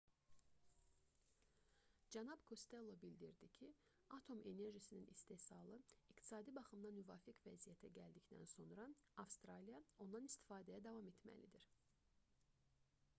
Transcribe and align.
cənab 2.15 2.45
kostello 2.51 2.95
bildirdi 3.03 3.49
ki 3.57 3.67
atom 4.17 4.41
enerjisinin 4.53 5.05
istehsalı 5.17 5.77
iqtisadi 6.15 6.55
baxımdan 6.57 6.97
müvafiq 7.01 7.43
vəziyyətə 7.51 7.93
gəldikdən 8.01 8.49
sonra 8.57 8.89
avstraliya 9.27 9.83
ondan 10.07 10.31
istifadəyə 10.33 10.83
davam 10.91 11.13
etməlidir 11.15 11.69